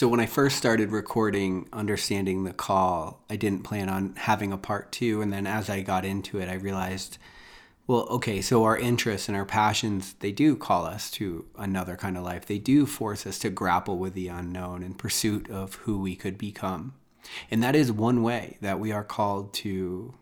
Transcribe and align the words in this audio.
So 0.00 0.08
when 0.08 0.18
I 0.18 0.24
first 0.24 0.56
started 0.56 0.92
recording 0.92 1.68
Understanding 1.74 2.44
the 2.44 2.54
Call, 2.54 3.22
I 3.28 3.36
didn't 3.36 3.64
plan 3.64 3.90
on 3.90 4.14
having 4.16 4.50
a 4.50 4.56
part 4.56 4.92
two. 4.92 5.20
And 5.20 5.30
then 5.30 5.46
as 5.46 5.68
I 5.68 5.82
got 5.82 6.06
into 6.06 6.38
it, 6.38 6.48
I 6.48 6.54
realized, 6.54 7.18
well, 7.86 8.06
okay, 8.08 8.40
so 8.40 8.64
our 8.64 8.78
interests 8.78 9.28
and 9.28 9.36
our 9.36 9.44
passions, 9.44 10.14
they 10.20 10.32
do 10.32 10.56
call 10.56 10.86
us 10.86 11.10
to 11.10 11.44
another 11.58 11.96
kind 11.96 12.16
of 12.16 12.24
life. 12.24 12.46
They 12.46 12.56
do 12.56 12.86
force 12.86 13.26
us 13.26 13.38
to 13.40 13.50
grapple 13.50 13.98
with 13.98 14.14
the 14.14 14.28
unknown 14.28 14.82
in 14.82 14.94
pursuit 14.94 15.50
of 15.50 15.74
who 15.74 16.00
we 16.00 16.16
could 16.16 16.38
become. 16.38 16.94
And 17.50 17.62
that 17.62 17.76
is 17.76 17.92
one 17.92 18.22
way 18.22 18.56
that 18.62 18.80
we 18.80 18.92
are 18.92 19.04
called 19.04 19.52
to 19.56 20.14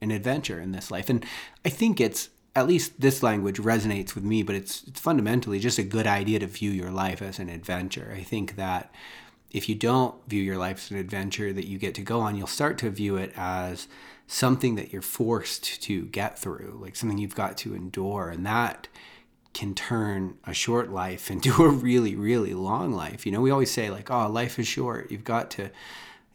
an 0.00 0.10
adventure 0.10 0.60
in 0.60 0.72
this 0.72 0.90
life. 0.90 1.08
And 1.08 1.24
I 1.64 1.68
think 1.68 2.00
it's 2.00 2.28
at 2.54 2.66
least 2.66 3.00
this 3.00 3.22
language 3.22 3.58
resonates 3.58 4.14
with 4.14 4.24
me, 4.24 4.42
but 4.42 4.54
it's 4.54 4.84
it's 4.86 5.00
fundamentally 5.00 5.58
just 5.58 5.78
a 5.78 5.82
good 5.82 6.06
idea 6.06 6.38
to 6.38 6.46
view 6.46 6.70
your 6.70 6.90
life 6.90 7.22
as 7.22 7.38
an 7.38 7.48
adventure. 7.48 8.14
I 8.14 8.22
think 8.22 8.56
that 8.56 8.92
if 9.50 9.68
you 9.68 9.74
don't 9.74 10.14
view 10.28 10.42
your 10.42 10.58
life 10.58 10.78
as 10.78 10.90
an 10.90 10.98
adventure 10.98 11.52
that 11.52 11.66
you 11.66 11.78
get 11.78 11.94
to 11.96 12.02
go 12.02 12.20
on, 12.20 12.36
you'll 12.36 12.46
start 12.46 12.78
to 12.78 12.90
view 12.90 13.16
it 13.16 13.32
as 13.36 13.86
something 14.26 14.76
that 14.76 14.92
you're 14.92 15.02
forced 15.02 15.82
to 15.82 16.06
get 16.06 16.38
through, 16.38 16.78
like 16.82 16.96
something 16.96 17.18
you've 17.18 17.34
got 17.34 17.56
to 17.58 17.74
endure, 17.74 18.28
and 18.28 18.44
that 18.46 18.88
can 19.54 19.74
turn 19.74 20.38
a 20.46 20.54
short 20.54 20.90
life 20.90 21.30
into 21.34 21.64
a 21.64 21.68
really 21.68 22.14
really 22.14 22.54
long 22.54 22.92
life. 22.92 23.24
You 23.24 23.32
know, 23.32 23.40
we 23.40 23.50
always 23.50 23.70
say 23.70 23.90
like, 23.90 24.10
"Oh, 24.10 24.28
life 24.28 24.58
is 24.58 24.66
short. 24.66 25.10
You've 25.10 25.24
got 25.24 25.50
to 25.52 25.70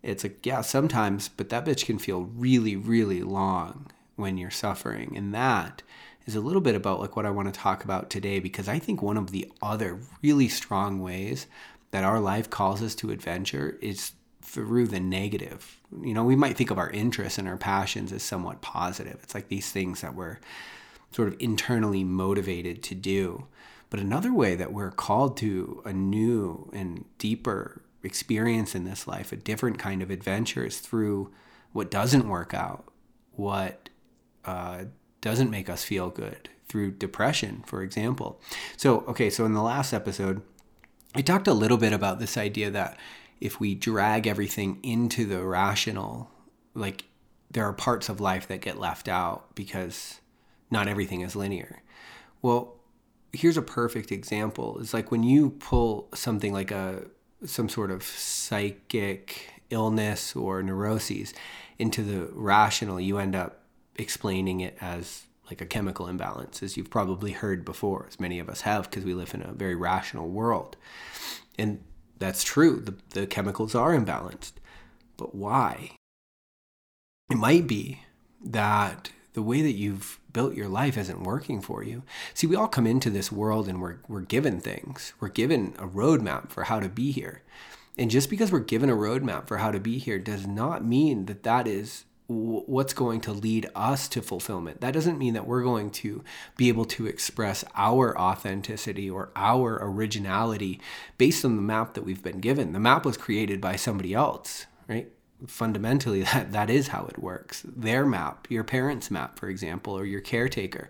it's 0.04 0.24
like, 0.24 0.46
yeah, 0.46 0.62
sometimes, 0.62 1.28
but 1.28 1.50
that 1.50 1.66
bitch 1.66 1.86
can 1.86 2.00
feel 2.00 2.22
really 2.22 2.76
really 2.76 3.22
long 3.22 3.88
when 4.16 4.38
you're 4.38 4.52
suffering. 4.52 5.16
And 5.16 5.34
that 5.34 5.84
is 6.28 6.36
a 6.36 6.42
little 6.42 6.62
bit 6.62 6.76
about 6.76 7.00
like 7.00 7.16
what 7.16 7.26
I 7.26 7.32
want 7.32 7.52
to 7.52 7.60
talk 7.60 7.84
about 7.84 8.10
today 8.10 8.40
because 8.40 8.68
I 8.68 8.78
think 8.78 9.02
one 9.02 9.18
of 9.18 9.32
the 9.32 9.52
other 9.62 10.00
really 10.22 10.50
strong 10.50 11.00
ways 11.00 11.48
that 11.92 12.04
our 12.04 12.20
life 12.20 12.50
calls 12.50 12.84
us 12.84 12.94
to 12.96 13.12
adventure 13.12 13.78
is 13.82 14.12
through 14.42 14.88
the 14.88 15.00
negative. 15.00 15.78
You 16.02 16.14
know, 16.14 16.24
we 16.24 16.36
might 16.36 16.58
think 16.58 16.70
of 16.70 16.78
our 16.78 16.90
interests 16.90 17.38
and 17.38 17.48
our 17.48 17.58
passions 17.58 18.12
as 18.12 18.24
somewhat 18.24 18.62
positive. 18.62 19.20
It's 19.24 19.34
like 19.34 19.48
these 19.48 19.72
things 19.72 20.02
that 20.02 20.16
we're 20.16 20.40
sort 21.12 21.30
of 21.30 21.36
internally 21.40 22.04
motivated 22.04 22.84
to 22.84 22.96
do. 22.96 23.48
But 23.90 24.02
another 24.02 24.34
way 24.34 24.56
that 24.56 24.74
we're 24.74 24.92
called 24.92 25.38
to 25.38 25.82
a 25.86 25.94
new 25.94 26.70
and 26.74 27.06
deeper 27.18 27.82
experience 28.04 28.76
in 28.76 28.84
this 28.84 29.08
life, 29.08 29.32
a 29.32 29.38
different 29.38 29.80
kind 29.80 30.02
of 30.02 30.12
adventure, 30.12 30.66
is 30.66 30.80
through 30.80 31.32
what 31.72 31.90
doesn't 31.90 32.28
work 32.28 32.54
out, 32.54 32.92
what 33.32 33.90
uh, 34.44 34.86
doesn't 35.28 35.52
make 35.52 35.70
us 35.70 35.84
feel 35.84 36.10
good 36.10 36.48
through 36.70 36.90
depression, 36.90 37.62
for 37.66 37.84
example. 37.84 38.40
So, 38.78 39.00
okay, 39.10 39.30
so 39.30 39.44
in 39.44 39.54
the 39.54 39.62
last 39.62 39.92
episode, 39.92 40.42
I 41.14 41.22
talked 41.22 41.50
a 41.50 41.54
little 41.54 41.76
bit 41.76 41.92
about 41.92 42.20
this 42.20 42.38
idea 42.38 42.72
that 42.72 42.98
if 43.42 43.60
we 43.60 43.76
drag 43.76 44.26
everything 44.26 44.80
into 44.84 45.26
the 45.26 45.44
rational, 45.44 46.32
like 46.74 47.04
there 47.52 47.66
are 47.66 47.74
parts 47.74 48.08
of 48.08 48.22
life 48.22 48.48
that 48.48 48.62
get 48.62 48.80
left 48.80 49.10
out 49.10 49.54
because 49.54 50.22
not 50.72 50.88
everything 50.88 51.20
is 51.20 51.36
linear. 51.36 51.82
Well, 52.42 52.78
here's 53.34 53.58
a 53.58 53.62
perfect 53.62 54.14
example. 54.14 54.78
It's 54.80 54.94
like 54.94 55.12
when 55.12 55.24
you 55.24 55.50
pull 55.50 56.08
something 56.14 56.54
like 56.54 56.72
a 56.72 57.04
some 57.44 57.68
sort 57.68 57.92
of 57.92 58.02
psychic 58.02 59.50
illness 59.72 60.38
or 60.38 60.64
neuroses 60.64 61.34
into 61.78 62.02
the 62.02 62.30
rational, 62.32 62.98
you 62.98 63.18
end 63.18 63.36
up 63.36 63.67
explaining 63.98 64.62
it 64.62 64.78
as 64.82 65.24
like 65.50 65.62
a 65.62 65.66
chemical 65.66 66.08
imbalance, 66.08 66.62
as 66.62 66.76
you've 66.76 66.90
probably 66.90 67.32
heard 67.32 67.64
before, 67.64 68.06
as 68.08 68.20
many 68.20 68.40
of 68.40 68.50
us 68.50 68.62
have, 68.62 68.90
because 68.90 69.06
we 69.06 69.14
live 69.14 69.34
in 69.34 69.42
a 69.42 69.54
very 69.54 69.76
rational 69.76 70.28
world. 70.28 70.76
And 71.58 71.84
that's 72.20 72.44
true. 72.44 72.80
The, 72.82 72.96
the 73.20 73.28
chemicals 73.28 73.74
are 73.74 73.96
imbalanced. 73.96 74.54
But 75.16 75.34
why? 75.34 75.92
It 77.30 77.38
might 77.38 77.68
be 77.68 78.02
that 78.44 79.12
the 79.34 79.42
way 79.42 79.62
that 79.62 79.74
you've 79.74 80.20
built 80.34 80.56
your 80.56 80.68
life 80.68 80.98
isn't 80.98 81.24
working 81.24 81.62
for 81.62 81.84
you. 81.84 82.04
See, 82.34 82.48
we 82.48 82.56
all 82.56 82.68
come 82.68 82.88
into 82.88 83.10
this 83.10 83.32
world 83.32 83.68
and 83.68 83.82
we're, 83.82 83.98
we're 84.08 84.22
given 84.22 84.60
things. 84.60 85.14
We're 85.20 85.30
given 85.30 85.76
a 85.78 85.88
roadmap 85.88 86.50
for 86.50 86.66
how 86.66 86.80
to 86.80 86.90
be 86.90 87.12
here. 87.12 87.44
And 87.98 88.12
just 88.12 88.30
because 88.30 88.52
we're 88.52 88.60
given 88.60 88.90
a 88.90 88.96
roadmap 88.96 89.48
for 89.48 89.58
how 89.58 89.72
to 89.72 89.80
be 89.80 89.98
here 89.98 90.20
does 90.20 90.46
not 90.46 90.86
mean 90.86 91.26
that 91.26 91.44
that 91.44 91.68
is 91.68 92.06
what's 92.28 92.94
going 92.94 93.22
to 93.22 93.32
lead 93.32 93.70
us 93.74 94.10
to 94.10 94.22
fulfillment. 94.22 94.82
That 94.82 94.94
doesn't 94.94 95.18
mean 95.18 95.34
that 95.34 95.48
we're 95.48 95.64
going 95.64 95.92
to 95.92 96.24
be 96.58 96.68
able 96.68 96.86
to 96.86 97.06
express 97.06 97.64
our 97.74 98.18
authenticity 98.20 99.10
or 99.10 99.32
our 99.36 99.80
originality 99.82 100.82
based 101.18 101.46
on 101.46 101.56
the 101.56 101.62
map 101.62 101.94
that 101.94 102.04
we've 102.04 102.24
been 102.24 102.40
given. 102.40 102.74
The 102.74 102.80
map 102.80 103.06
was 103.06 103.16
created 103.16 103.62
by 103.62 103.78
somebody 103.78 104.14
else, 104.14 104.66
right? 104.90 105.10
Fundamentally, 105.46 106.24
that, 106.34 106.52
that 106.52 106.70
is 106.70 106.90
how 106.90 107.06
it 107.06 107.20
works. 107.20 107.64
Their 107.66 108.06
map, 108.06 108.48
your 108.50 108.66
parents' 108.66 109.10
map, 109.10 109.40
for 109.40 109.48
example, 109.48 109.98
or 109.98 110.06
your 110.06 110.22
caretaker, 110.22 110.90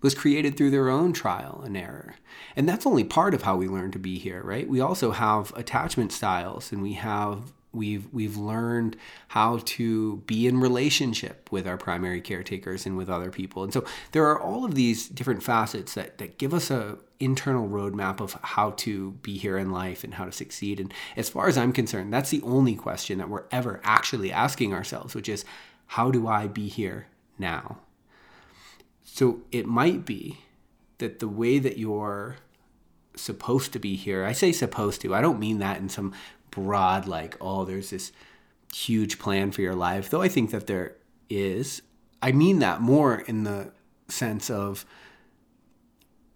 was 0.00 0.14
created 0.14 0.56
through 0.56 0.70
their 0.70 0.88
own 0.88 1.12
trial 1.12 1.60
and 1.64 1.76
error. 1.76 2.14
And 2.54 2.68
that's 2.68 2.86
only 2.86 3.02
part 3.02 3.34
of 3.34 3.42
how 3.42 3.56
we 3.56 3.66
learn 3.66 3.90
to 3.92 3.98
be 3.98 4.16
here, 4.16 4.42
right? 4.44 4.68
We 4.68 4.80
also 4.80 5.10
have 5.10 5.52
attachment 5.56 6.12
styles 6.12 6.70
and 6.70 6.82
we 6.82 6.92
have 6.92 7.52
We've 7.72 8.12
we've 8.12 8.36
learned 8.36 8.96
how 9.28 9.60
to 9.64 10.16
be 10.26 10.46
in 10.46 10.58
relationship 10.58 11.48
with 11.52 11.66
our 11.66 11.76
primary 11.76 12.20
caretakers 12.20 12.86
and 12.86 12.96
with 12.96 13.10
other 13.10 13.30
people. 13.30 13.62
And 13.62 13.72
so 13.72 13.84
there 14.12 14.26
are 14.26 14.40
all 14.40 14.64
of 14.64 14.74
these 14.74 15.08
different 15.08 15.42
facets 15.42 15.94
that, 15.94 16.18
that 16.18 16.38
give 16.38 16.54
us 16.54 16.70
a 16.70 16.98
internal 17.20 17.68
roadmap 17.68 18.20
of 18.20 18.34
how 18.42 18.70
to 18.70 19.12
be 19.22 19.36
here 19.36 19.58
in 19.58 19.70
life 19.70 20.02
and 20.02 20.14
how 20.14 20.24
to 20.24 20.32
succeed. 20.32 20.80
And 20.80 20.94
as 21.16 21.28
far 21.28 21.48
as 21.48 21.58
I'm 21.58 21.72
concerned, 21.72 22.12
that's 22.12 22.30
the 22.30 22.42
only 22.42 22.74
question 22.74 23.18
that 23.18 23.28
we're 23.28 23.44
ever 23.50 23.80
actually 23.84 24.32
asking 24.32 24.72
ourselves, 24.72 25.14
which 25.14 25.28
is 25.28 25.44
how 25.86 26.10
do 26.10 26.26
I 26.26 26.46
be 26.46 26.68
here 26.68 27.08
now? 27.38 27.78
So 29.04 29.40
it 29.50 29.66
might 29.66 30.04
be 30.04 30.38
that 30.98 31.18
the 31.18 31.28
way 31.28 31.58
that 31.58 31.78
you're 31.78 32.36
supposed 33.16 33.72
to 33.72 33.78
be 33.78 33.96
here. 33.96 34.24
I 34.24 34.32
say 34.32 34.52
supposed 34.52 35.00
to. 35.02 35.14
I 35.14 35.20
don't 35.20 35.38
mean 35.38 35.58
that 35.58 35.78
in 35.78 35.88
some 35.88 36.12
broad 36.58 37.06
like 37.06 37.36
oh 37.40 37.64
there's 37.64 37.90
this 37.90 38.12
huge 38.74 39.18
plan 39.18 39.50
for 39.50 39.62
your 39.62 39.74
life 39.74 40.10
though 40.10 40.22
i 40.22 40.28
think 40.28 40.50
that 40.50 40.66
there 40.66 40.94
is. 41.30 41.82
I 42.22 42.32
mean 42.32 42.58
that 42.60 42.80
more 42.80 43.20
in 43.20 43.44
the 43.44 43.72
sense 44.08 44.50
of 44.50 44.84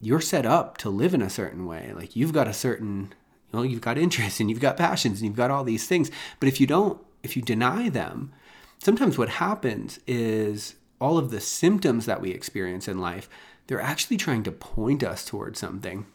you're 0.01 0.21
set 0.21 0.47
up 0.47 0.79
to 0.79 0.91
live 0.91 1.15
in 1.15 1.23
a 1.23 1.31
certain 1.31 1.67
way. 1.67 1.93
Like 1.95 2.17
you've 2.17 2.33
got 2.33 2.49
a 2.49 2.53
certain 2.53 3.13
you 3.51 3.59
know 3.59 3.63
you've 3.63 3.81
got 3.81 3.99
interests 3.99 4.41
and 4.41 4.51
you've 4.51 4.61
got 4.61 4.77
passions 4.77 5.21
and 5.21 5.27
you've 5.27 5.37
got 5.37 5.51
all 5.51 5.65
these 5.65 5.87
things. 5.87 6.11
But 6.41 6.49
if 6.49 6.61
you 6.61 6.67
don't 6.67 7.01
if 7.23 7.37
you 7.37 7.43
deny 7.43 7.89
them 7.89 8.33
sometimes 8.79 9.17
what 9.17 9.29
happens 9.29 10.01
is 10.07 10.75
all 11.01 11.19
of 11.19 11.31
the 11.31 11.41
symptoms 11.41 12.07
that 12.07 12.21
we 12.21 12.31
experience 12.31 12.89
in 12.89 12.99
life 13.01 13.29
they're 13.69 13.81
actually 13.81 14.17
trying 14.17 14.43
to 14.43 14.53
point 14.53 15.05
us 15.05 15.25
towards 15.25 15.59
something. 15.59 16.07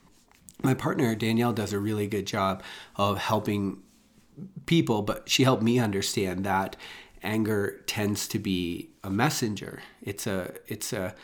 My 0.61 0.73
partner 0.73 1.15
danielle 1.15 1.53
does 1.53 1.71
a 1.71 1.79
really 1.79 2.07
good 2.07 2.27
job 2.27 2.61
of 2.97 3.17
helping 3.17 3.81
people, 4.65 5.01
but 5.01 5.29
she 5.29 5.43
helped 5.43 5.63
me 5.63 5.79
understand 5.79 6.45
that 6.45 6.75
anger 7.23 7.81
tends 7.87 8.27
to 8.29 8.39
be 8.39 8.89
a 9.03 9.09
messenger. 9.09 9.81
It's 10.01 10.27
a 10.27 10.53
it's 10.67 10.93
a 10.93 11.15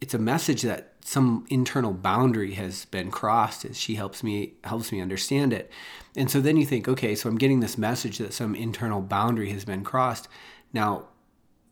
it's 0.00 0.14
a 0.14 0.18
message 0.18 0.62
that 0.62 0.92
some 1.04 1.46
internal 1.48 1.92
boundary 1.92 2.54
has 2.54 2.84
been 2.86 3.10
crossed 3.10 3.64
as 3.64 3.78
she 3.78 3.94
helps 3.94 4.22
me 4.22 4.54
helps 4.64 4.92
me 4.92 5.00
understand 5.00 5.52
it. 5.52 5.70
And 6.16 6.30
so 6.30 6.40
then 6.40 6.56
you 6.56 6.66
think, 6.66 6.88
okay, 6.88 7.14
so 7.14 7.28
I'm 7.28 7.38
getting 7.38 7.60
this 7.60 7.78
message 7.78 8.18
that 8.18 8.32
some 8.32 8.54
internal 8.54 9.00
boundary 9.00 9.50
has 9.50 9.64
been 9.64 9.84
crossed. 9.84 10.28
Now 10.72 11.08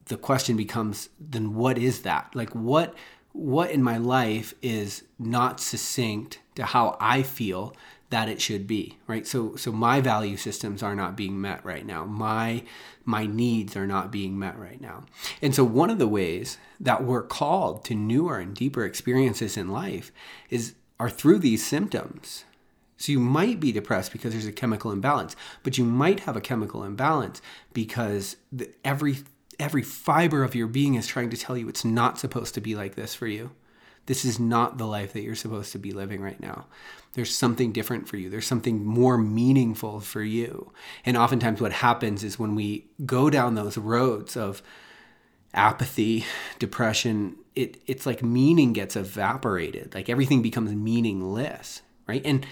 the 0.06 0.16
question 0.16 0.56
becomes 0.56 1.08
then 1.18 1.54
what 1.54 1.78
is 1.78 2.02
that? 2.02 2.34
Like 2.34 2.50
what 2.50 2.94
what 3.32 3.70
in 3.72 3.82
my 3.82 3.98
life 3.98 4.54
is 4.62 5.02
not 5.18 5.58
succinct 5.58 6.38
to 6.54 6.64
how 6.64 6.96
I 7.00 7.22
feel 7.22 7.74
that 8.14 8.28
it 8.28 8.40
should 8.40 8.68
be 8.68 8.96
right? 9.08 9.26
So 9.26 9.56
so 9.56 9.72
my 9.72 10.00
value 10.00 10.36
systems 10.36 10.84
are 10.84 10.94
not 10.94 11.16
being 11.16 11.40
met 11.40 11.64
right 11.64 11.84
now. 11.84 12.04
My 12.04 12.62
my 13.04 13.26
needs 13.26 13.74
are 13.76 13.88
not 13.88 14.12
being 14.12 14.38
met 14.38 14.56
right 14.56 14.80
now. 14.80 15.06
And 15.42 15.52
so 15.52 15.64
one 15.64 15.90
of 15.90 15.98
the 15.98 16.06
ways 16.06 16.56
that 16.78 17.02
we're 17.02 17.24
called 17.24 17.84
to 17.86 17.94
newer 17.96 18.38
and 18.38 18.54
deeper 18.54 18.84
experiences 18.84 19.56
in 19.56 19.66
life 19.68 20.12
is 20.48 20.74
are 21.00 21.10
through 21.10 21.40
these 21.40 21.66
symptoms. 21.66 22.44
So 22.98 23.10
you 23.10 23.18
might 23.18 23.58
be 23.58 23.72
depressed 23.72 24.12
because 24.12 24.30
there's 24.32 24.46
a 24.46 24.52
chemical 24.52 24.92
imbalance 24.92 25.34
but 25.64 25.76
you 25.76 25.84
might 25.84 26.20
have 26.20 26.36
a 26.36 26.40
chemical 26.40 26.84
imbalance 26.84 27.42
because 27.72 28.36
the, 28.52 28.70
every 28.84 29.16
every 29.58 29.82
fiber 29.82 30.44
of 30.44 30.54
your 30.54 30.68
being 30.68 30.94
is 30.94 31.08
trying 31.08 31.30
to 31.30 31.36
tell 31.36 31.56
you 31.56 31.68
it's 31.68 31.84
not 31.84 32.20
supposed 32.20 32.54
to 32.54 32.60
be 32.60 32.76
like 32.76 32.94
this 32.94 33.12
for 33.12 33.26
you 33.26 33.50
this 34.06 34.24
is 34.24 34.38
not 34.38 34.78
the 34.78 34.86
life 34.86 35.12
that 35.12 35.22
you're 35.22 35.34
supposed 35.34 35.72
to 35.72 35.78
be 35.78 35.92
living 35.92 36.20
right 36.20 36.40
now. 36.40 36.66
There's 37.14 37.34
something 37.34 37.72
different 37.72 38.08
for 38.08 38.16
you. 38.16 38.28
There's 38.28 38.46
something 38.46 38.84
more 38.84 39.16
meaningful 39.16 40.00
for 40.00 40.22
you. 40.22 40.72
And 41.06 41.16
oftentimes, 41.16 41.60
what 41.60 41.72
happens 41.72 42.24
is 42.24 42.38
when 42.38 42.54
we 42.54 42.86
go 43.06 43.30
down 43.30 43.54
those 43.54 43.78
roads 43.78 44.36
of 44.36 44.62
apathy, 45.54 46.24
depression, 46.58 47.36
it, 47.54 47.80
it's 47.86 48.04
like 48.06 48.22
meaning 48.22 48.72
gets 48.72 48.96
evaporated. 48.96 49.94
Like 49.94 50.08
everything 50.08 50.42
becomes 50.42 50.72
meaningless, 50.72 51.82
right? 52.08 52.22
And 52.24 52.44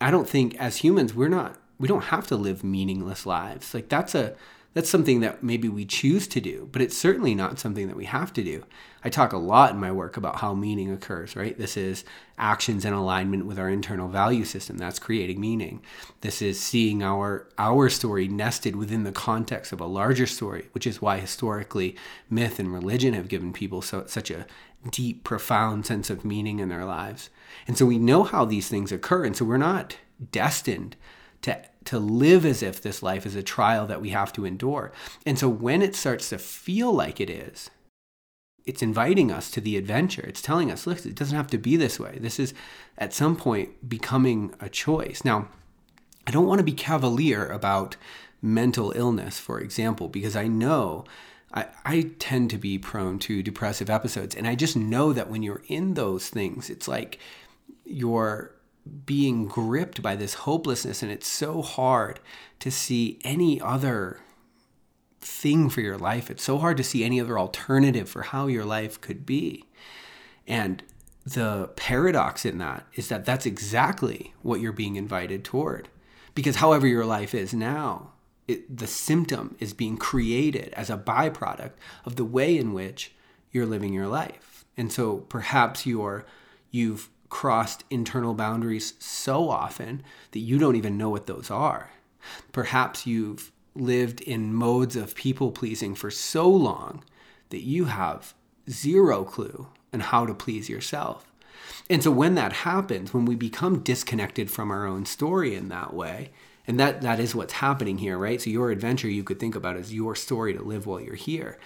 I 0.00 0.10
don't 0.10 0.28
think 0.28 0.54
as 0.60 0.76
humans, 0.78 1.14
we're 1.14 1.28
not 1.28 1.58
we 1.78 1.88
don't 1.88 2.04
have 2.04 2.28
to 2.28 2.36
live 2.36 2.62
meaningless 2.62 3.26
lives. 3.26 3.74
Like 3.74 3.88
that's 3.88 4.14
a 4.14 4.36
that's 4.74 4.88
something 4.88 5.20
that 5.20 5.42
maybe 5.42 5.68
we 5.68 5.84
choose 5.84 6.26
to 6.28 6.40
do, 6.40 6.68
but 6.72 6.80
it's 6.80 6.96
certainly 6.96 7.34
not 7.34 7.58
something 7.58 7.88
that 7.88 7.96
we 7.96 8.06
have 8.06 8.32
to 8.34 8.42
do. 8.42 8.64
I 9.04 9.10
talk 9.10 9.32
a 9.32 9.38
lot 9.38 9.72
in 9.72 9.80
my 9.80 9.92
work 9.92 10.16
about 10.16 10.36
how 10.36 10.54
meaning 10.54 10.90
occurs, 10.90 11.36
right? 11.36 11.58
This 11.58 11.76
is 11.76 12.04
actions 12.38 12.84
in 12.84 12.92
alignment 12.92 13.46
with 13.46 13.58
our 13.58 13.68
internal 13.68 14.08
value 14.08 14.44
system. 14.44 14.78
That's 14.78 14.98
creating 14.98 15.40
meaning. 15.40 15.82
This 16.20 16.40
is 16.40 16.60
seeing 16.60 17.02
our 17.02 17.48
our 17.58 17.88
story 17.88 18.28
nested 18.28 18.76
within 18.76 19.04
the 19.04 19.12
context 19.12 19.72
of 19.72 19.80
a 19.80 19.86
larger 19.86 20.26
story, 20.26 20.68
which 20.72 20.86
is 20.86 21.02
why 21.02 21.18
historically 21.18 21.96
myth 22.30 22.58
and 22.58 22.72
religion 22.72 23.14
have 23.14 23.28
given 23.28 23.52
people 23.52 23.82
so, 23.82 24.06
such 24.06 24.30
a 24.30 24.46
deep, 24.90 25.22
profound 25.24 25.84
sense 25.86 26.10
of 26.10 26.24
meaning 26.24 26.58
in 26.60 26.68
their 26.68 26.84
lives. 26.84 27.30
And 27.66 27.76
so 27.76 27.86
we 27.86 27.98
know 27.98 28.24
how 28.24 28.44
these 28.44 28.68
things 28.68 28.90
occur, 28.90 29.24
and 29.24 29.36
so 29.36 29.44
we're 29.44 29.56
not 29.56 29.96
destined 30.30 30.96
to 31.42 31.60
to 31.86 31.98
live 31.98 32.44
as 32.44 32.62
if 32.62 32.80
this 32.80 33.02
life 33.02 33.26
is 33.26 33.36
a 33.36 33.42
trial 33.42 33.86
that 33.86 34.00
we 34.00 34.10
have 34.10 34.32
to 34.34 34.44
endure. 34.44 34.92
And 35.26 35.38
so 35.38 35.48
when 35.48 35.82
it 35.82 35.94
starts 35.94 36.28
to 36.30 36.38
feel 36.38 36.92
like 36.92 37.20
it 37.20 37.30
is, 37.30 37.70
it's 38.64 38.82
inviting 38.82 39.32
us 39.32 39.50
to 39.50 39.60
the 39.60 39.76
adventure. 39.76 40.22
It's 40.22 40.42
telling 40.42 40.70
us, 40.70 40.86
look, 40.86 41.04
it 41.04 41.14
doesn't 41.14 41.36
have 41.36 41.48
to 41.48 41.58
be 41.58 41.76
this 41.76 41.98
way. 41.98 42.18
This 42.20 42.38
is 42.38 42.54
at 42.96 43.12
some 43.12 43.36
point 43.36 43.88
becoming 43.88 44.54
a 44.60 44.68
choice. 44.68 45.24
Now, 45.24 45.48
I 46.26 46.30
don't 46.30 46.46
want 46.46 46.58
to 46.58 46.64
be 46.64 46.72
cavalier 46.72 47.46
about 47.46 47.96
mental 48.40 48.92
illness, 48.94 49.38
for 49.38 49.58
example, 49.58 50.08
because 50.08 50.36
I 50.36 50.46
know 50.46 51.04
I, 51.52 51.66
I 51.84 52.12
tend 52.18 52.50
to 52.50 52.58
be 52.58 52.78
prone 52.78 53.18
to 53.20 53.42
depressive 53.42 53.90
episodes. 53.90 54.34
And 54.34 54.46
I 54.46 54.54
just 54.54 54.76
know 54.76 55.12
that 55.12 55.28
when 55.28 55.42
you're 55.42 55.62
in 55.66 55.94
those 55.94 56.28
things, 56.28 56.70
it's 56.70 56.88
like 56.88 57.18
you're 57.84 58.52
being 59.04 59.46
gripped 59.46 60.02
by 60.02 60.16
this 60.16 60.34
hopelessness, 60.34 61.02
and 61.02 61.12
it's 61.12 61.28
so 61.28 61.62
hard 61.62 62.20
to 62.60 62.70
see 62.70 63.18
any 63.24 63.60
other 63.60 64.20
thing 65.20 65.68
for 65.68 65.80
your 65.80 65.98
life. 65.98 66.30
It's 66.30 66.42
so 66.42 66.58
hard 66.58 66.76
to 66.78 66.84
see 66.84 67.04
any 67.04 67.20
other 67.20 67.38
alternative 67.38 68.08
for 68.08 68.22
how 68.22 68.48
your 68.48 68.64
life 68.64 69.00
could 69.00 69.24
be. 69.24 69.64
And 70.46 70.82
the 71.24 71.70
paradox 71.76 72.44
in 72.44 72.58
that 72.58 72.86
is 72.94 73.08
that 73.08 73.24
that's 73.24 73.46
exactly 73.46 74.34
what 74.42 74.60
you're 74.60 74.72
being 74.72 74.96
invited 74.96 75.44
toward. 75.44 75.88
Because 76.34 76.56
however 76.56 76.86
your 76.86 77.04
life 77.04 77.34
is 77.34 77.54
now, 77.54 78.12
it, 78.48 78.76
the 78.76 78.86
symptom 78.86 79.56
is 79.60 79.72
being 79.72 79.96
created 79.96 80.72
as 80.74 80.90
a 80.90 80.96
byproduct 80.96 81.72
of 82.04 82.16
the 82.16 82.24
way 82.24 82.56
in 82.56 82.72
which 82.72 83.12
you're 83.52 83.66
living 83.66 83.92
your 83.92 84.08
life. 84.08 84.64
And 84.76 84.90
so 84.90 85.18
perhaps 85.18 85.86
you're 85.86 86.24
you've 86.70 87.10
crossed 87.32 87.82
internal 87.88 88.34
boundaries 88.34 88.92
so 88.98 89.48
often 89.48 90.02
that 90.32 90.40
you 90.40 90.58
don't 90.58 90.76
even 90.76 90.98
know 90.98 91.08
what 91.08 91.26
those 91.26 91.50
are. 91.50 91.90
Perhaps 92.52 93.06
you've 93.06 93.50
lived 93.74 94.20
in 94.20 94.52
modes 94.52 94.96
of 94.96 95.14
people 95.14 95.50
pleasing 95.50 95.94
for 95.94 96.10
so 96.10 96.46
long 96.46 97.02
that 97.48 97.62
you 97.62 97.86
have 97.86 98.34
zero 98.68 99.24
clue 99.24 99.66
on 99.94 100.00
how 100.00 100.26
to 100.26 100.34
please 100.34 100.68
yourself. 100.68 101.32
And 101.88 102.02
so 102.02 102.10
when 102.10 102.34
that 102.34 102.52
happens, 102.52 103.14
when 103.14 103.24
we 103.24 103.34
become 103.34 103.80
disconnected 103.80 104.50
from 104.50 104.70
our 104.70 104.86
own 104.86 105.06
story 105.06 105.54
in 105.54 105.70
that 105.70 105.94
way, 105.94 106.32
and 106.66 106.78
that 106.78 107.00
that 107.00 107.18
is 107.18 107.34
what's 107.34 107.54
happening 107.54 107.96
here, 107.96 108.18
right? 108.18 108.42
So 108.42 108.50
your 108.50 108.70
adventure 108.70 109.08
you 109.08 109.24
could 109.24 109.40
think 109.40 109.54
about 109.54 109.78
as 109.78 109.94
your 109.94 110.14
story 110.14 110.52
to 110.52 110.62
live 110.62 110.84
while 110.84 111.00
you're 111.00 111.14
here. 111.14 111.58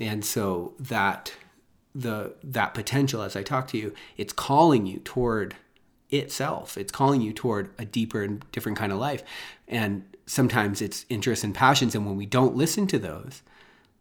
And 0.00 0.24
so 0.24 0.74
that 0.80 1.32
the 1.94 2.34
that 2.42 2.74
potential 2.74 3.22
as 3.22 3.36
I 3.36 3.42
talk 3.42 3.68
to 3.68 3.78
you, 3.78 3.94
it's 4.16 4.32
calling 4.32 4.86
you 4.86 5.00
toward 5.00 5.56
itself. 6.10 6.76
It's 6.76 6.92
calling 6.92 7.20
you 7.20 7.32
toward 7.32 7.70
a 7.78 7.84
deeper 7.84 8.22
and 8.22 8.44
different 8.52 8.78
kind 8.78 8.92
of 8.92 8.98
life. 8.98 9.22
And 9.66 10.04
sometimes 10.26 10.82
it's 10.82 11.06
interests 11.08 11.44
and 11.44 11.54
passions. 11.54 11.94
And 11.94 12.06
when 12.06 12.16
we 12.16 12.26
don't 12.26 12.56
listen 12.56 12.86
to 12.88 12.98
those, 12.98 13.42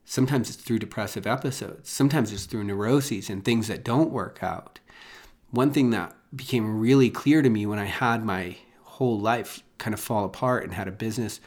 sometimes 0.06 0.50
it's 0.50 0.62
through 0.62 0.80
depressive 0.80 1.26
episodes. 1.26 1.90
Sometimes 1.90 2.32
it's 2.34 2.46
through 2.46 2.66
neuroses 2.66 3.30
and 3.30 3.44
things 3.44 3.68
that 3.68 3.84
don't 3.84 4.12
work 4.12 4.40
out. 4.42 4.80
One 5.52 5.72
thing 5.72 5.90
that 5.92 6.16
became 6.36 6.80
really 6.80 7.10
clear 7.10 7.42
to 7.42 7.50
me 7.50 7.66
when 7.66 7.80
I 7.80 7.86
had 7.86 8.24
my 8.24 8.58
whole 8.84 9.20
life 9.20 9.64
kind 9.78 9.94
of 9.94 10.00
fall 10.00 10.26
apart 10.26 10.64
and 10.64 10.74
had 10.74 10.88
a 10.88 10.92
business 10.92 11.40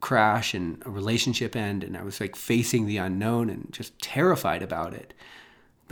crash 0.00 0.52
and 0.54 0.82
a 0.84 0.90
relationship 0.90 1.54
end 1.54 1.84
and 1.84 1.96
I 1.96 2.02
was 2.02 2.20
like 2.20 2.34
facing 2.34 2.86
the 2.86 2.96
unknown 2.96 3.48
and 3.48 3.68
just 3.70 3.96
terrified 4.00 4.60
about 4.60 4.94
it 4.94 5.14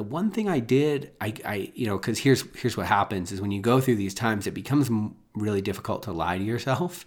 the 0.00 0.04
one 0.04 0.30
thing 0.30 0.48
I 0.48 0.60
did, 0.60 1.12
I, 1.20 1.34
I 1.44 1.72
you 1.74 1.86
know, 1.86 1.98
because 1.98 2.18
here's 2.18 2.42
here's 2.56 2.74
what 2.74 2.86
happens 2.86 3.32
is 3.32 3.40
when 3.42 3.50
you 3.50 3.60
go 3.60 3.82
through 3.82 3.96
these 3.96 4.14
times, 4.14 4.46
it 4.46 4.52
becomes 4.52 4.88
really 5.34 5.60
difficult 5.60 6.04
to 6.04 6.12
lie 6.12 6.38
to 6.38 6.42
yourself. 6.42 7.04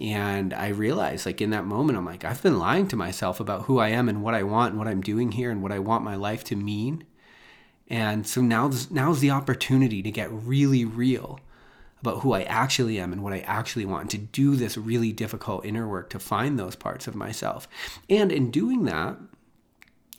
And 0.00 0.54
I 0.54 0.68
realized, 0.68 1.26
like 1.26 1.42
in 1.42 1.50
that 1.50 1.66
moment, 1.66 1.98
I'm 1.98 2.06
like, 2.06 2.24
I've 2.24 2.42
been 2.42 2.58
lying 2.58 2.88
to 2.88 2.96
myself 2.96 3.38
about 3.38 3.64
who 3.64 3.78
I 3.80 3.88
am 3.88 4.08
and 4.08 4.22
what 4.22 4.32
I 4.32 4.44
want 4.44 4.70
and 4.70 4.78
what 4.78 4.88
I'm 4.88 5.02
doing 5.02 5.32
here 5.32 5.50
and 5.50 5.62
what 5.62 5.72
I 5.72 5.78
want 5.78 6.04
my 6.04 6.16
life 6.16 6.42
to 6.44 6.56
mean. 6.56 7.04
And 7.88 8.26
so 8.26 8.40
now, 8.40 8.70
now's 8.90 9.20
the 9.20 9.30
opportunity 9.30 10.02
to 10.02 10.10
get 10.10 10.32
really 10.32 10.86
real 10.86 11.38
about 12.00 12.20
who 12.20 12.32
I 12.32 12.44
actually 12.44 12.98
am 12.98 13.12
and 13.12 13.22
what 13.22 13.34
I 13.34 13.40
actually 13.40 13.84
want, 13.84 14.04
and 14.04 14.10
to 14.12 14.18
do 14.18 14.56
this 14.56 14.78
really 14.78 15.12
difficult 15.12 15.66
inner 15.66 15.86
work 15.86 16.08
to 16.10 16.18
find 16.18 16.58
those 16.58 16.76
parts 16.76 17.06
of 17.06 17.14
myself. 17.14 17.68
And 18.08 18.32
in 18.32 18.50
doing 18.50 18.86
that, 18.86 19.18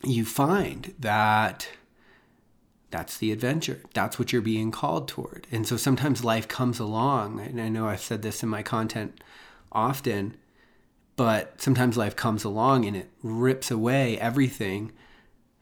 you 0.04 0.26
find 0.26 0.94
that 1.00 1.68
that's 2.94 3.18
the 3.18 3.32
adventure. 3.32 3.82
That's 3.96 4.20
what 4.20 4.32
you're 4.32 4.44
being 4.44 4.70
called 4.70 5.08
toward. 5.08 5.48
And 5.52 5.68
so 5.68 5.78
sometimes 5.78 6.24
life 6.24 6.48
comes 6.48 6.78
along, 6.78 7.40
and 7.40 7.60
I 7.60 7.68
know 7.68 7.88
I've 7.88 8.00
said 8.00 8.22
this 8.22 8.44
in 8.44 8.50
my 8.50 8.62
content 8.62 9.24
often, 9.72 10.38
but 11.16 11.60
sometimes 11.60 11.98
life 11.98 12.16
comes 12.16 12.44
along 12.44 12.86
and 12.86 12.96
it 12.96 13.10
rips 13.24 13.72
away 13.72 14.20
everything 14.20 14.92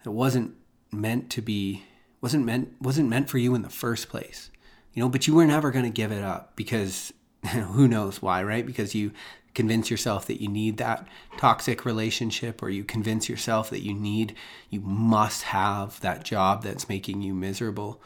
that 0.04 0.12
wasn't 0.12 0.56
meant 0.92 1.30
to 1.30 1.42
be 1.42 1.86
wasn't 2.20 2.46
meant 2.46 2.76
wasn't 2.82 3.08
meant 3.08 3.30
for 3.30 3.38
you 3.38 3.56
in 3.56 3.62
the 3.62 3.70
first 3.70 4.10
place. 4.10 4.52
You 4.94 5.02
know, 5.02 5.08
but 5.08 5.26
you 5.26 5.34
were 5.34 5.46
never 5.46 5.72
going 5.72 5.86
to 5.86 5.90
give 5.90 6.12
it 6.12 6.24
up 6.24 6.58
because 6.58 7.14
who 7.48 7.88
knows 7.88 8.22
why, 8.22 8.44
right? 8.44 8.66
Because 8.66 8.94
you 8.94 9.12
convince 9.54 9.90
yourself 9.92 10.26
that 10.28 10.42
you 10.42 10.48
need 10.48 10.78
that 10.78 11.08
toxic 11.38 11.86
relationship 11.86 12.64
or 12.64 12.70
you 12.70 12.84
convince 12.84 13.28
yourself 13.28 13.70
that 13.70 13.84
you 13.84 13.94
need 13.94 14.34
you 14.70 14.80
must 14.80 15.44
have 15.44 16.00
that 16.00 16.24
job 16.24 16.64
that's 16.64 16.88
making 16.88 17.22
you 17.22 17.34
miserable. 17.34 18.02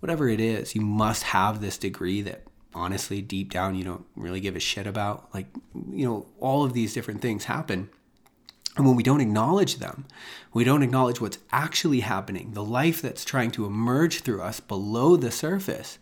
Whatever 0.00 0.28
it 0.28 0.40
is 0.40 0.74
you 0.74 0.80
must 0.80 1.24
have 1.24 1.60
this 1.60 1.78
degree 1.78 2.20
that 2.22 2.42
honestly 2.74 3.20
deep 3.22 3.52
down 3.52 3.74
you 3.74 3.84
don't 3.84 4.06
really 4.16 4.40
give 4.40 4.56
a 4.56 4.60
shit 4.60 4.86
about. 4.86 5.32
Like 5.32 5.46
you 5.92 6.06
know 6.06 6.26
all 6.40 6.64
of 6.64 6.72
these 6.72 6.94
different 6.94 7.20
things 7.20 7.44
happen. 7.44 7.90
And 8.76 8.86
when 8.86 8.96
we 8.96 9.02
don't 9.02 9.20
acknowledge 9.20 9.76
them 9.76 10.06
we 10.52 10.64
don't 10.64 10.82
acknowledge 10.82 11.20
what's 11.20 11.38
actually 11.52 12.00
happening 12.00 12.52
the 12.52 12.64
life 12.64 13.02
that's 13.02 13.24
trying 13.24 13.50
to 13.52 13.66
emerge 13.66 14.20
through 14.20 14.40
us 14.40 14.60
below 14.60 15.16
the 15.16 15.32
surface 15.32 15.98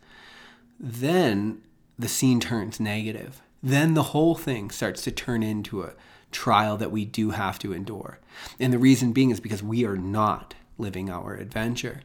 then 0.79 1.63
the 1.99 2.09
scene 2.09 2.41
turns 2.41 2.79
negative 2.79 3.43
then 3.63 3.95
the 3.95 4.03
whole 4.05 4.37
thing 4.37 4.71
starts 4.71 5.03
to 5.03 5.11
turn 5.11 5.43
into 5.43 5.83
a 5.83 5.95
trial 6.31 6.77
that 6.77 6.93
we 6.93 7.05
do 7.05 7.31
have 7.31 7.59
to 7.59 7.73
endure. 7.73 8.21
And 8.61 8.73
the 8.73 8.79
reason 8.79 9.13
being 9.13 9.31
is 9.31 9.41
because 9.41 9.63
we 9.63 9.85
are 9.85 9.97
not 9.97 10.55
living 10.79 11.11
our 11.11 11.35
adventure. 11.35 12.03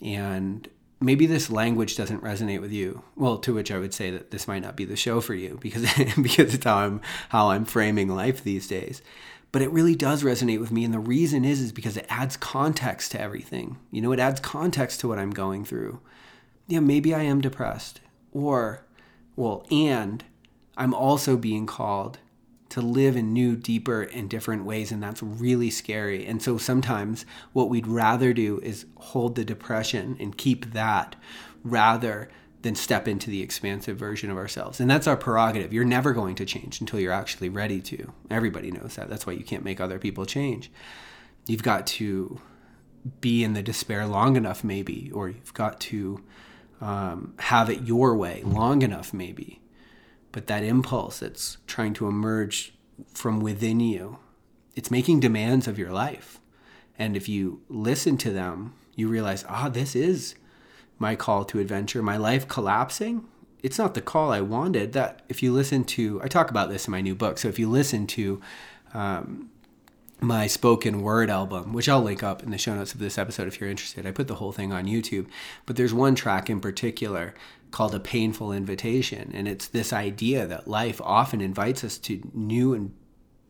And 0.00 0.66
maybe 1.00 1.26
this 1.26 1.50
language 1.50 1.96
doesn't 1.96 2.24
resonate 2.24 2.60
with 2.60 2.72
you. 2.72 3.02
Well, 3.14 3.38
to 3.38 3.54
which 3.54 3.70
I 3.70 3.78
would 3.78 3.94
say 3.94 4.10
that 4.10 4.32
this 4.32 4.48
might 4.48 4.62
not 4.62 4.76
be 4.76 4.84
the 4.84 4.96
show 4.96 5.20
for 5.20 5.34
you 5.34 5.58
because 5.60 5.82
because 6.20 6.54
it's 6.54 6.64
how 6.64 6.78
I'm 6.78 7.00
how 7.28 7.50
I'm 7.50 7.64
framing 7.64 8.08
life 8.08 8.42
these 8.42 8.66
days. 8.66 9.00
But 9.52 9.62
it 9.62 9.70
really 9.70 9.94
does 9.94 10.22
resonate 10.22 10.60
with 10.60 10.72
me 10.72 10.84
and 10.84 10.94
the 10.94 10.98
reason 10.98 11.44
is 11.44 11.60
is 11.60 11.70
because 11.70 11.96
it 11.96 12.06
adds 12.08 12.36
context 12.36 13.12
to 13.12 13.20
everything. 13.20 13.78
You 13.92 14.00
know, 14.00 14.12
it 14.12 14.20
adds 14.20 14.40
context 14.40 15.00
to 15.00 15.08
what 15.08 15.18
I'm 15.18 15.30
going 15.30 15.64
through. 15.64 16.00
Yeah, 16.66 16.80
maybe 16.80 17.14
I 17.14 17.22
am 17.22 17.40
depressed 17.40 18.00
or 18.32 18.84
well, 19.36 19.66
and 19.70 20.24
I'm 20.76 20.94
also 20.94 21.36
being 21.36 21.66
called 21.66 22.18
to 22.70 22.80
live 22.80 23.16
in 23.16 23.32
new, 23.32 23.56
deeper, 23.56 24.02
and 24.02 24.30
different 24.30 24.64
ways, 24.64 24.92
and 24.92 25.02
that's 25.02 25.22
really 25.22 25.70
scary. 25.70 26.24
And 26.24 26.40
so 26.40 26.56
sometimes 26.56 27.26
what 27.52 27.68
we'd 27.68 27.86
rather 27.86 28.32
do 28.32 28.60
is 28.62 28.86
hold 28.96 29.34
the 29.34 29.44
depression 29.44 30.16
and 30.20 30.36
keep 30.36 30.72
that 30.72 31.16
rather 31.64 32.30
than 32.62 32.74
step 32.74 33.08
into 33.08 33.30
the 33.30 33.42
expansive 33.42 33.96
version 33.96 34.30
of 34.30 34.36
ourselves. 34.36 34.80
And 34.80 34.90
that's 34.90 35.06
our 35.06 35.16
prerogative. 35.16 35.72
You're 35.72 35.84
never 35.84 36.12
going 36.12 36.34
to 36.36 36.44
change 36.44 36.80
until 36.80 37.00
you're 37.00 37.12
actually 37.12 37.48
ready 37.48 37.80
to. 37.82 38.12
Everybody 38.30 38.70
knows 38.70 38.96
that. 38.96 39.08
That's 39.08 39.26
why 39.26 39.32
you 39.32 39.44
can't 39.44 39.64
make 39.64 39.80
other 39.80 39.98
people 39.98 40.26
change. 40.26 40.70
You've 41.46 41.62
got 41.62 41.86
to 41.88 42.40
be 43.20 43.42
in 43.42 43.54
the 43.54 43.62
despair 43.62 44.06
long 44.06 44.36
enough, 44.36 44.62
maybe, 44.62 45.10
or 45.12 45.28
you've 45.28 45.54
got 45.54 45.80
to 45.80 46.22
um, 46.80 47.34
have 47.38 47.68
it 47.70 47.82
your 47.82 48.16
way 48.16 48.42
long 48.44 48.82
enough, 48.82 49.12
maybe 49.12 49.60
but 50.32 50.46
that 50.46 50.62
impulse 50.62 51.20
that's 51.20 51.58
trying 51.66 51.94
to 51.94 52.06
emerge 52.06 52.74
from 53.12 53.40
within 53.40 53.80
you, 53.80 54.18
it's 54.74 54.90
making 54.90 55.20
demands 55.20 55.66
of 55.66 55.78
your 55.78 55.90
life. 55.90 56.38
And 56.98 57.16
if 57.16 57.28
you 57.28 57.62
listen 57.68 58.16
to 58.18 58.30
them, 58.30 58.74
you 58.94 59.08
realize, 59.08 59.44
ah, 59.48 59.68
this 59.68 59.96
is 59.96 60.34
my 60.98 61.16
call 61.16 61.44
to 61.46 61.58
adventure. 61.58 62.02
My 62.02 62.16
life 62.16 62.46
collapsing 62.46 63.26
it's 63.62 63.78
not 63.78 63.92
the 63.92 64.00
call 64.00 64.32
I 64.32 64.40
wanted. 64.40 64.94
That 64.94 65.20
if 65.28 65.42
you 65.42 65.52
listen 65.52 65.84
to, 65.84 66.18
I 66.22 66.28
talk 66.28 66.50
about 66.50 66.70
this 66.70 66.86
in 66.86 66.92
my 66.92 67.02
new 67.02 67.14
book. 67.14 67.36
So 67.36 67.48
if 67.48 67.58
you 67.58 67.68
listen 67.68 68.06
to 68.06 68.40
um, 68.94 69.50
my 70.22 70.46
spoken 70.46 71.02
word 71.02 71.30
album, 71.30 71.72
which 71.72 71.88
I'll 71.88 72.02
link 72.02 72.22
up 72.22 72.42
in 72.42 72.50
the 72.50 72.58
show 72.58 72.74
notes 72.74 72.92
of 72.92 73.00
this 73.00 73.18
episode 73.18 73.48
if 73.48 73.60
you're 73.60 73.70
interested, 73.70 74.06
I 74.06 74.10
put 74.10 74.28
the 74.28 74.36
whole 74.36 74.52
thing 74.52 74.72
on 74.72 74.86
YouTube. 74.86 75.26
But 75.66 75.76
there's 75.76 75.94
one 75.94 76.14
track 76.14 76.50
in 76.50 76.60
particular 76.60 77.34
called 77.70 77.94
A 77.94 78.00
Painful 78.00 78.52
Invitation. 78.52 79.30
And 79.32 79.48
it's 79.48 79.66
this 79.66 79.92
idea 79.92 80.46
that 80.46 80.68
life 80.68 81.00
often 81.02 81.40
invites 81.40 81.84
us 81.84 81.98
to 81.98 82.20
new 82.34 82.74
and 82.74 82.94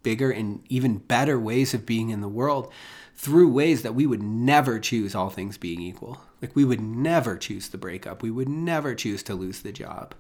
bigger 0.03 0.31
and 0.31 0.63
even 0.69 0.99
better 0.99 1.39
ways 1.39 1.75
of 1.75 1.87
being 1.87 2.11
in 2.11 2.21
the 2.21 2.29
world 2.29 2.73
through 3.15 3.51
ways 3.51 3.83
that 3.83 3.95
we 3.95 4.07
would 4.07 4.23
never 4.23 4.79
choose, 4.79 5.15
all 5.15 5.29
things 5.29 5.59
being 5.59 5.81
equal. 5.81 6.23
Like 6.41 6.57
we 6.57 6.65
would 6.65 6.81
never 6.81 7.37
choose 7.37 7.69
the 7.69 7.79
breakup, 7.79 8.23
we 8.23 8.31
would 8.31 8.49
never 8.49 8.95
choose 8.95 9.23
to 9.25 9.35
lose 9.35 9.61
the 9.61 9.73
job. 9.73 10.15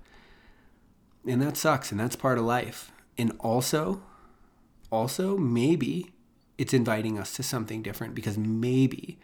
And 1.27 1.41
that 1.43 1.57
sucks, 1.57 1.91
and 1.91 2.01
that's 2.01 2.17
part 2.17 2.39
of 2.39 2.45
life. 2.45 2.93
And 3.17 3.33
also, 3.41 4.03
also, 4.91 5.37
maybe 5.37 6.13
it's 6.61 6.75
inviting 6.75 7.19
us 7.19 7.33
to 7.33 7.43
something 7.43 7.81
different 7.81 8.15
because 8.15 8.37
maybe 8.37 9.19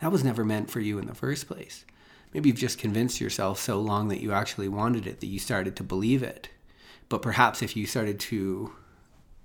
that 0.00 0.10
was 0.10 0.24
never 0.24 0.44
meant 0.44 0.68
for 0.68 0.80
you 0.80 0.98
in 0.98 1.06
the 1.06 1.14
first 1.14 1.46
place. 1.46 1.84
Maybe 2.34 2.48
you've 2.48 2.58
just 2.58 2.76
convinced 2.76 3.20
yourself 3.20 3.60
so 3.60 3.80
long 3.80 4.08
that 4.08 4.20
you 4.20 4.32
actually 4.32 4.66
wanted 4.66 5.06
it 5.06 5.20
that 5.20 5.28
you 5.28 5.38
started 5.38 5.76
to 5.76 5.84
believe 5.84 6.24
it. 6.24 6.48
But 7.08 7.22
perhaps 7.22 7.62
if 7.62 7.76
you 7.76 7.86
started 7.86 8.18
to 8.20 8.72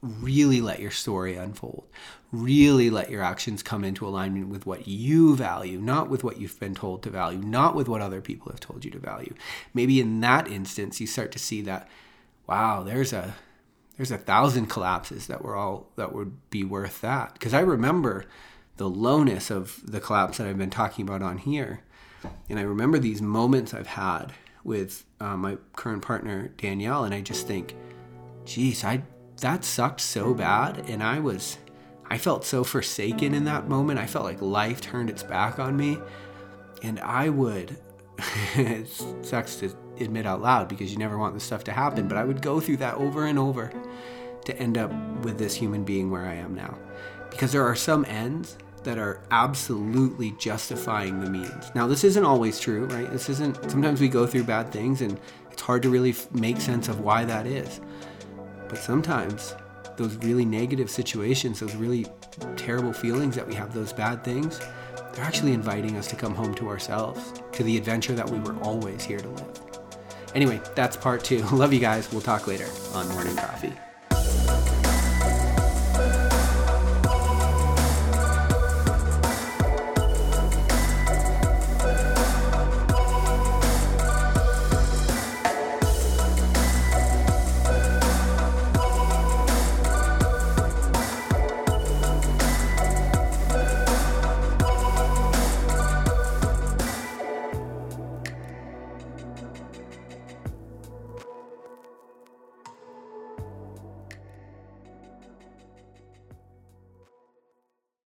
really 0.01 0.61
let 0.61 0.79
your 0.79 0.89
story 0.89 1.35
unfold, 1.35 1.85
really 2.31 2.89
let 2.89 3.11
your 3.11 3.21
actions 3.21 3.61
come 3.61 3.83
into 3.83 4.07
alignment 4.07 4.47
with 4.47 4.65
what 4.65 4.87
you 4.87 5.35
value, 5.35 5.79
not 5.79 6.09
with 6.09 6.23
what 6.23 6.39
you've 6.39 6.59
been 6.59 6.73
told 6.73 7.03
to 7.03 7.11
value, 7.11 7.37
not 7.37 7.75
with 7.75 7.87
what 7.87 8.01
other 8.01 8.19
people 8.19 8.51
have 8.51 8.59
told 8.59 8.83
you 8.83 8.89
to 8.89 8.97
value. 8.97 9.35
Maybe 9.75 10.01
in 10.01 10.21
that 10.21 10.47
instance, 10.47 10.99
you 10.99 11.05
start 11.05 11.31
to 11.33 11.39
see 11.39 11.61
that, 11.61 11.87
wow, 12.47 12.81
there's 12.81 13.13
a 13.13 13.35
there's 13.97 14.11
a 14.11 14.17
thousand 14.17 14.67
collapses 14.67 15.27
that 15.27 15.43
were 15.43 15.55
all 15.55 15.91
that 15.95 16.13
would 16.13 16.49
be 16.49 16.63
worth 16.63 17.01
that. 17.01 17.33
Because 17.33 17.53
I 17.53 17.59
remember 17.59 18.25
the 18.77 18.89
lowness 18.89 19.49
of 19.49 19.81
the 19.83 19.99
collapse 19.99 20.37
that 20.37 20.47
I've 20.47 20.57
been 20.57 20.69
talking 20.69 21.07
about 21.07 21.21
on 21.21 21.39
here, 21.39 21.81
and 22.49 22.59
I 22.59 22.61
remember 22.61 22.99
these 22.99 23.21
moments 23.21 23.73
I've 23.73 23.87
had 23.87 24.33
with 24.63 25.05
uh, 25.19 25.35
my 25.35 25.57
current 25.75 26.01
partner 26.01 26.49
Danielle, 26.57 27.03
and 27.03 27.13
I 27.13 27.21
just 27.21 27.47
think, 27.47 27.75
geez, 28.45 28.83
I 28.83 29.03
that 29.41 29.63
sucked 29.63 30.01
so 30.01 30.33
bad 30.33 30.89
and 30.89 31.03
I 31.03 31.19
was 31.19 31.57
I 32.09 32.17
felt 32.17 32.45
so 32.45 32.63
forsaken 32.63 33.33
in 33.33 33.45
that 33.45 33.67
moment. 33.67 33.99
I 33.99 34.07
felt 34.07 34.25
like 34.25 34.41
life 34.41 34.79
turned 34.79 35.09
its 35.09 35.23
back 35.23 35.59
on 35.59 35.75
me. 35.75 35.99
And 36.81 36.99
I 36.99 37.29
would 37.29 37.77
it 38.55 38.87
sucks 39.21 39.57
to 39.57 39.75
admit 39.99 40.25
out 40.25 40.41
loud 40.41 40.67
because 40.67 40.91
you 40.91 40.97
never 40.97 41.17
want 41.17 41.33
this 41.33 41.43
stuff 41.43 41.63
to 41.65 41.71
happen, 41.71 42.07
but 42.07 42.17
I 42.17 42.23
would 42.23 42.41
go 42.41 42.59
through 42.59 42.77
that 42.77 42.95
over 42.95 43.25
and 43.25 43.37
over 43.37 43.71
to 44.45 44.57
end 44.57 44.77
up 44.77 44.91
with 45.23 45.37
this 45.37 45.53
human 45.53 45.83
being 45.83 46.09
where 46.09 46.25
I 46.25 46.35
am 46.35 46.55
now. 46.55 46.77
Because 47.29 47.51
there 47.51 47.63
are 47.63 47.75
some 47.75 48.05
ends 48.05 48.57
that 48.83 48.97
are 48.97 49.21
absolutely 49.31 50.31
justifying 50.39 51.19
the 51.19 51.29
means. 51.29 51.71
Now, 51.75 51.87
this 51.87 52.03
isn't 52.03 52.23
always 52.23 52.59
true, 52.59 52.85
right? 52.85 53.11
This 53.11 53.29
isn't, 53.29 53.69
sometimes 53.69 53.99
we 53.99 54.07
go 54.07 54.25
through 54.25 54.45
bad 54.45 54.71
things 54.71 55.01
and 55.01 55.19
it's 55.51 55.61
hard 55.61 55.83
to 55.83 55.89
really 55.89 56.15
make 56.31 56.61
sense 56.61 56.87
of 56.87 57.01
why 57.01 57.25
that 57.25 57.45
is. 57.45 57.81
But 58.69 58.77
sometimes 58.77 59.55
those 59.97 60.15
really 60.17 60.45
negative 60.45 60.89
situations, 60.89 61.59
those 61.59 61.75
really 61.75 62.05
terrible 62.55 62.93
feelings 62.93 63.35
that 63.35 63.45
we 63.45 63.55
have, 63.55 63.73
those 63.73 63.91
bad 63.91 64.23
things, 64.23 64.59
they're 65.13 65.25
actually 65.25 65.53
inviting 65.53 65.97
us 65.97 66.07
to 66.07 66.15
come 66.15 66.35
home 66.35 66.53
to 66.55 66.69
ourselves, 66.69 67.33
to 67.57 67.63
the 67.63 67.75
adventure 67.75 68.13
that 68.13 68.29
we 68.29 68.39
were 68.39 68.55
always 68.61 69.03
here 69.03 69.19
to 69.19 69.27
live. 69.27 69.59
Anyway, 70.35 70.61
that's 70.75 70.95
part 70.95 71.23
two. 71.23 71.39
Love 71.51 71.73
you 71.73 71.79
guys. 71.79 72.11
We'll 72.11 72.21
talk 72.21 72.45
later 72.45 72.67
on 72.93 73.09
Morning 73.09 73.35
Coffee. 73.35 73.73